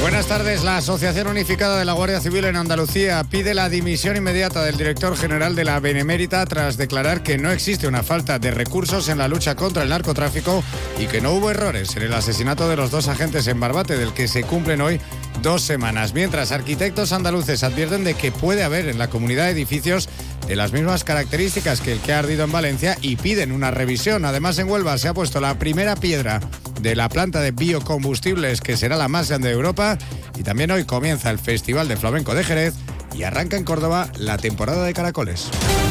[0.00, 0.64] Buenas tardes.
[0.64, 5.14] La Asociación Unificada de la Guardia Civil en Andalucía pide la dimisión inmediata del director
[5.14, 9.28] general de la Benemérita tras declarar que no existe una falta de recursos en la
[9.28, 10.64] lucha contra el narcotráfico
[10.98, 14.14] y que no hubo errores en el asesinato de los dos agentes en Barbate, del
[14.14, 14.98] que se cumplen hoy
[15.42, 16.14] dos semanas.
[16.14, 20.08] Mientras, arquitectos andaluces advierten de que puede haber en la comunidad edificios
[20.48, 24.24] de las mismas características que el que ha ardido en Valencia y piden una revisión.
[24.24, 26.40] Además, en Huelva se ha puesto la primera piedra
[26.82, 29.98] de la planta de biocombustibles que será la más grande de Europa
[30.38, 32.74] y también hoy comienza el Festival de Flamenco de Jerez
[33.14, 35.48] y arranca en Córdoba la temporada de caracoles.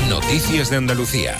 [0.09, 1.37] Noticias de Andalucía.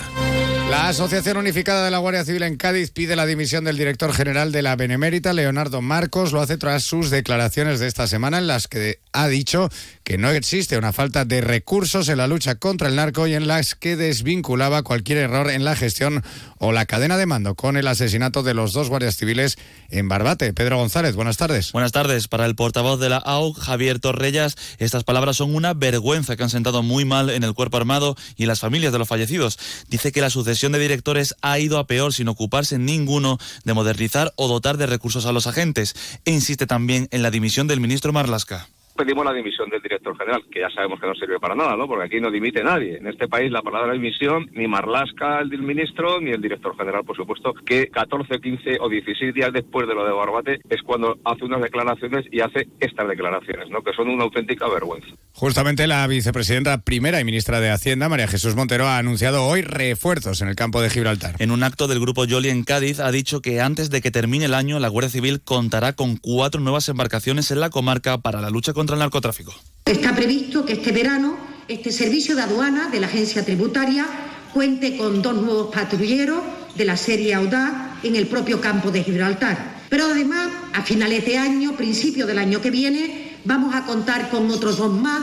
[0.70, 4.52] La Asociación Unificada de la Guardia Civil en Cádiz pide la dimisión del director general
[4.52, 6.30] de la Benemérita, Leonardo Marcos.
[6.30, 9.68] Lo hace tras sus declaraciones de esta semana en las que ha dicho
[10.04, 13.48] que no existe una falta de recursos en la lucha contra el narco y en
[13.48, 16.22] las que desvinculaba cualquier error en la gestión
[16.62, 19.56] o la cadena de mando con el asesinato de los dos guardias civiles
[19.88, 20.52] en Barbate.
[20.52, 21.72] Pedro González, buenas tardes.
[21.72, 22.28] Buenas tardes.
[22.28, 26.50] Para el portavoz de la AUG, Javier Torrellas, estas palabras son una vergüenza que han
[26.50, 29.58] sentado muy mal en el cuerpo armado y en las familias de los fallecidos.
[29.88, 34.34] Dice que la sucesión de directores ha ido a peor sin ocuparse ninguno de modernizar
[34.36, 35.96] o dotar de recursos a los agentes.
[36.26, 38.68] E insiste también en la dimisión del ministro Marlasca
[39.00, 41.88] pedimos la dimisión del director general, que ya sabemos que no sirve para nada, ¿no?
[41.88, 42.98] Porque aquí no dimite nadie.
[42.98, 47.02] En este país la palabra dimisión, ni Marlasca, el del ministro, ni el director general,
[47.04, 51.18] por supuesto, que 14, 15 o 16 días después de lo de Barbate es cuando
[51.24, 53.82] hace unas declaraciones y hace estas declaraciones, ¿no?
[53.82, 55.08] Que son una auténtica vergüenza.
[55.32, 60.42] Justamente la vicepresidenta primera y ministra de Hacienda, María Jesús Montero, ha anunciado hoy refuerzos
[60.42, 61.36] en el campo de Gibraltar.
[61.38, 64.44] En un acto del grupo Yoli en Cádiz ha dicho que antes de que termine
[64.44, 68.50] el año la Guardia Civil contará con cuatro nuevas embarcaciones en la comarca para la
[68.50, 69.54] lucha contra el narcotráfico.
[69.84, 74.04] Está previsto que este verano este servicio de aduana de la agencia tributaria
[74.52, 76.40] cuente con dos nuevos patrulleros
[76.74, 79.78] de la serie Audaz en el propio campo de Gibraltar.
[79.88, 84.50] Pero además, a finales de año, principio del año que viene, vamos a contar con
[84.50, 85.22] otros dos más,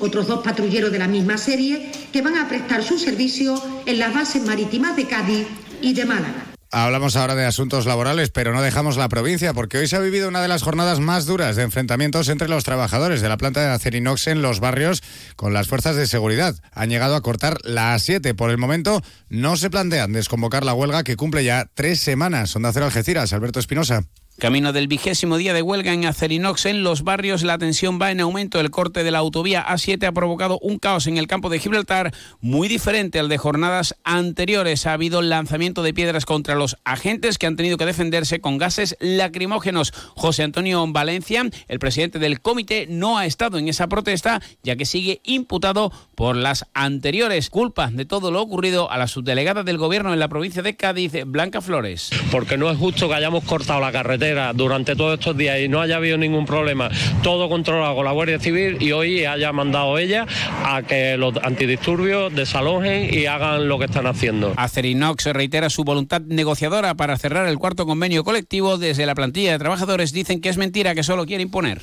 [0.00, 3.54] otros dos patrulleros de la misma serie, que van a prestar su servicio
[3.86, 5.46] en las bases marítimas de Cádiz
[5.80, 6.45] y de Málaga.
[6.72, 10.28] Hablamos ahora de asuntos laborales, pero no dejamos la provincia porque hoy se ha vivido
[10.28, 13.68] una de las jornadas más duras de enfrentamientos entre los trabajadores de la planta de
[13.68, 15.02] Acerinox en los barrios
[15.36, 16.56] con las fuerzas de seguridad.
[16.72, 18.34] Han llegado a cortar la A7.
[18.34, 22.54] Por el momento no se plantean desconvocar la huelga que cumple ya tres semanas.
[22.56, 24.02] Onda Cero Algeciras, Alberto Espinosa.
[24.38, 28.20] Camino del vigésimo día de huelga en Acerinox en los barrios, la tensión va en
[28.20, 28.60] aumento.
[28.60, 32.12] El corte de la autovía A7 ha provocado un caos en el campo de Gibraltar
[32.42, 34.86] muy diferente al de jornadas anteriores.
[34.86, 38.98] Ha habido lanzamiento de piedras contra los agentes que han tenido que defenderse con gases
[39.00, 39.92] lacrimógenos.
[40.16, 44.84] José Antonio Valencia, el presidente del comité, no ha estado en esa protesta ya que
[44.84, 50.12] sigue imputado por las anteriores culpas de todo lo ocurrido a la subdelegada del gobierno
[50.12, 52.10] en la provincia de Cádiz, Blanca Flores.
[52.30, 55.80] Porque no es justo que hayamos cortado la carretera durante todos estos días y no
[55.80, 56.90] haya habido ningún problema,
[57.22, 60.26] todo controlado con la Guardia Civil y hoy haya mandado ella
[60.64, 64.54] a que los antidisturbios desalojen y hagan lo que están haciendo.
[64.56, 68.78] Acerinox reitera su voluntad negociadora para cerrar el cuarto convenio colectivo.
[68.78, 71.82] Desde la plantilla de trabajadores dicen que es mentira, que solo quiere imponer.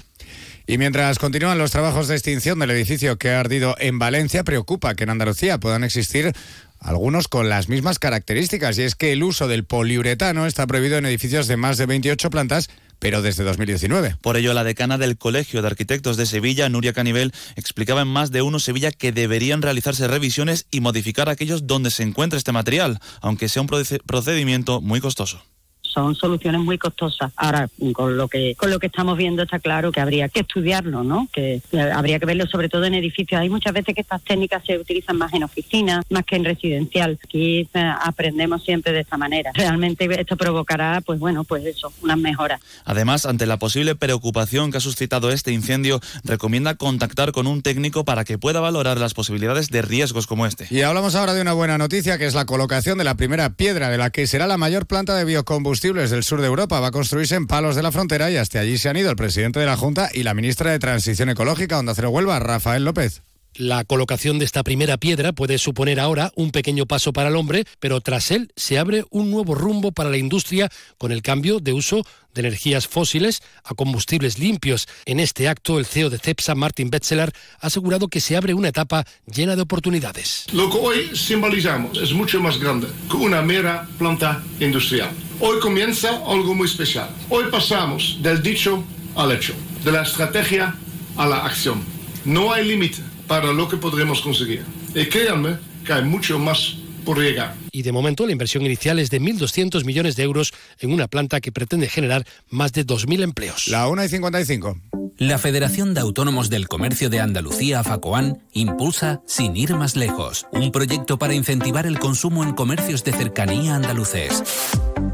[0.66, 4.96] Y mientras continúan los trabajos de extinción del edificio que ha ardido en Valencia, preocupa
[4.96, 6.32] que en Andalucía puedan existir
[6.80, 11.06] algunos con las mismas características, y es que el uso del poliuretano está prohibido en
[11.06, 12.70] edificios de más de 28 plantas
[13.04, 14.16] pero desde 2019.
[14.22, 18.32] Por ello, la decana del Colegio de Arquitectos de Sevilla, Nuria Canivel, explicaba en más
[18.32, 23.02] de uno Sevilla que deberían realizarse revisiones y modificar aquellos donde se encuentra este material,
[23.20, 25.44] aunque sea un procedimiento muy costoso
[25.94, 27.32] son soluciones muy costosas.
[27.36, 31.04] Ahora, con lo que con lo que estamos viendo está claro que habría que estudiarlo,
[31.04, 31.28] ¿no?
[31.32, 31.62] Que
[31.94, 33.40] habría que verlo sobre todo en edificios.
[33.40, 37.20] Hay muchas veces que estas técnicas se utilizan más en oficinas, más que en residencial.
[37.24, 39.52] Aquí eh, aprendemos siempre de esta manera.
[39.54, 42.62] Realmente esto provocará, pues bueno, pues eso, unas mejoras.
[42.86, 48.06] Además, ante la posible preocupación que ha suscitado este incendio, recomienda contactar con un técnico
[48.06, 50.68] para que pueda valorar las posibilidades de riesgos como este.
[50.70, 53.90] Y hablamos ahora de una buena noticia, que es la colocación de la primera piedra
[53.90, 56.80] de la que será la mayor planta de biocombustible del sur de Europa.
[56.80, 59.18] Va a construirse en Palos de la Frontera y hasta allí se han ido el
[59.18, 63.22] presidente de la Junta y la ministra de Transición Ecológica, Onda Cero Huelva, Rafael López.
[63.56, 67.66] La colocación de esta primera piedra puede suponer ahora un pequeño paso para el hombre,
[67.80, 71.72] pero tras él se abre un nuevo rumbo para la industria con el cambio de
[71.72, 72.04] uso
[72.34, 74.88] de energías fósiles a combustibles limpios.
[75.06, 78.70] En este acto, el CEO de CEPSA, Martin Betzeler, ha asegurado que se abre una
[78.70, 80.48] etapa llena de oportunidades.
[80.52, 85.12] Lo que hoy simbolizamos es mucho más grande que una mera planta industrial.
[85.40, 87.10] Hoy comienza algo muy especial.
[87.30, 88.84] Hoy pasamos del dicho
[89.16, 89.54] al hecho,
[89.84, 90.76] de la estrategia
[91.18, 91.84] a la acción.
[92.26, 94.64] No hay límite para lo que podremos conseguir.
[94.94, 97.56] Y créanme que hay mucho más por llegar.
[97.72, 101.42] Y de momento la inversión inicial es de 1.200 millones de euros en una planta
[101.42, 103.68] que pretende generar más de 2.000 empleos.
[103.68, 104.78] La 1 y 55.
[105.18, 110.72] La Federación de Autónomos del Comercio de Andalucía, FACOAN, impulsa Sin ir más lejos, un
[110.72, 114.44] proyecto para incentivar el consumo en comercios de cercanía andaluces.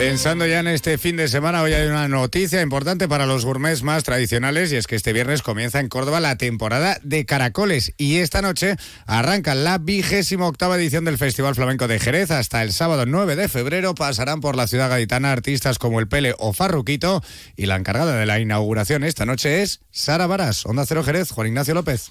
[0.00, 3.82] Pensando ya en este fin de semana, hoy hay una noticia importante para los gourmets
[3.82, 8.16] más tradicionales y es que este viernes comienza en Córdoba la temporada de caracoles y
[8.16, 12.30] esta noche arranca la vigésima octava edición del Festival Flamenco de Jerez.
[12.30, 16.34] Hasta el sábado 9 de febrero pasarán por la ciudad gaditana artistas como el Pele
[16.38, 17.22] o Farruquito
[17.54, 21.48] y la encargada de la inauguración esta noche es Sara Varas, Onda Cero Jerez, Juan
[21.48, 22.10] Ignacio López.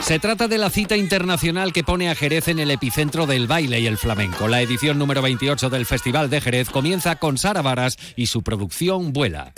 [0.00, 3.80] Se trata de la cita internacional que pone a Jerez en el epicentro del baile
[3.80, 4.48] y el flamenco.
[4.48, 9.12] La edición número 28 del Festival de Jerez comienza con Sara Varas y su producción
[9.12, 9.52] Vuela.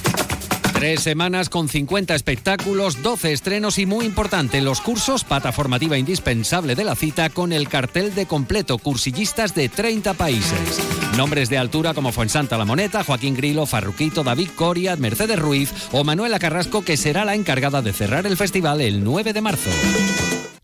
[0.81, 6.75] Tres semanas con 50 espectáculos, 12 estrenos y muy importante, los cursos, pata formativa indispensable
[6.75, 10.81] de la cita con el cartel de completo, cursillistas de 30 países.
[11.19, 16.03] Nombres de altura como Fuensanta La Moneta, Joaquín Grilo, Farruquito, David Coria, Mercedes Ruiz o
[16.03, 19.71] Manuela Carrasco, que será la encargada de cerrar el festival el 9 de marzo.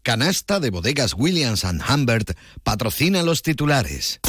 [0.06, 4.20] Canasta de bodegas Williams⁇ Humbert patrocina los titulares.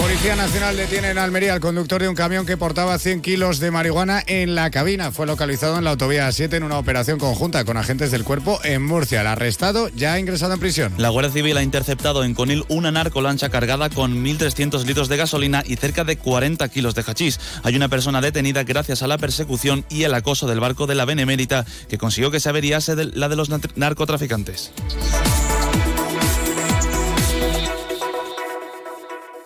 [0.00, 3.70] Policía Nacional detiene en Almería al conductor de un camión que portaba 100 kilos de
[3.70, 5.12] marihuana en la cabina.
[5.12, 8.84] Fue localizado en la autovía 7 en una operación conjunta con agentes del cuerpo en
[8.84, 9.22] Murcia.
[9.22, 10.92] El arrestado ya ha ingresado en prisión.
[10.98, 15.62] La Guardia Civil ha interceptado en Conil una narcolancha cargada con 1.300 litros de gasolina
[15.66, 17.40] y cerca de 40 kilos de hachís.
[17.62, 21.04] Hay una persona detenida gracias a la persecución y el acoso del barco de la
[21.04, 24.72] Benemérita que consiguió que se averiase la de los narcotraficantes.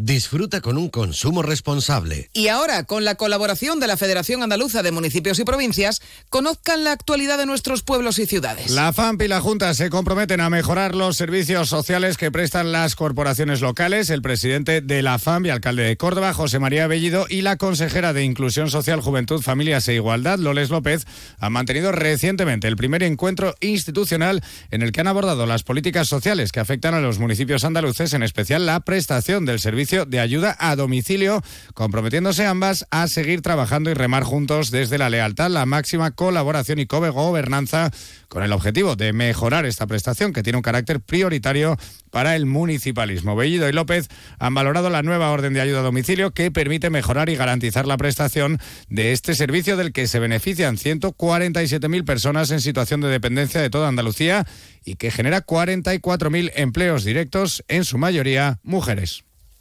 [0.00, 2.30] Disfruta con un consumo responsable.
[2.32, 6.00] Y ahora, con la colaboración de la Federación Andaluza de Municipios y Provincias,
[6.30, 8.70] conozcan la actualidad de nuestros pueblos y ciudades.
[8.70, 12.94] La FAMP y la Junta se comprometen a mejorar los servicios sociales que prestan las
[12.94, 14.08] corporaciones locales.
[14.10, 18.12] El presidente de la FAMP y alcalde de Córdoba, José María Bellido, y la consejera
[18.12, 21.08] de Inclusión Social, Juventud, Familias e Igualdad, Loles López,
[21.40, 26.52] han mantenido recientemente el primer encuentro institucional en el que han abordado las políticas sociales
[26.52, 30.76] que afectan a los municipios andaluces, en especial la prestación del servicio de ayuda a
[30.76, 31.42] domicilio,
[31.74, 36.84] comprometiéndose ambas a seguir trabajando y remar juntos desde la lealtad, la máxima colaboración y
[36.84, 37.90] gobernanza
[38.28, 41.76] con el objetivo de mejorar esta prestación que tiene un carácter prioritario
[42.10, 43.36] para el municipalismo.
[43.36, 47.28] Bellido y López han valorado la nueva orden de ayuda a domicilio que permite mejorar
[47.28, 53.00] y garantizar la prestación de este servicio del que se benefician 147.000 personas en situación
[53.00, 54.46] de dependencia de toda Andalucía
[54.84, 59.27] y que genera 44.000 empleos directos, en su mayoría mujeres.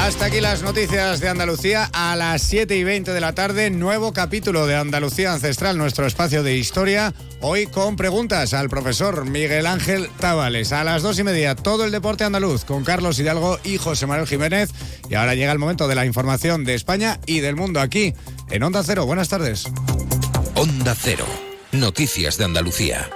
[0.00, 3.68] Hasta aquí las noticias de Andalucía a las 7 y 20 de la tarde.
[3.68, 7.12] Nuevo capítulo de Andalucía Ancestral, nuestro espacio de historia.
[7.42, 10.72] Hoy con preguntas al profesor Miguel Ángel Tabales.
[10.72, 14.26] A las dos y media, todo el deporte andaluz con Carlos Hidalgo y José Manuel
[14.26, 14.70] Jiménez.
[15.10, 18.14] Y ahora llega el momento de la información de España y del mundo aquí
[18.48, 19.04] en Onda Cero.
[19.04, 19.66] Buenas tardes.
[20.54, 21.26] Onda Cero.
[21.72, 23.10] Noticias de Andalucía.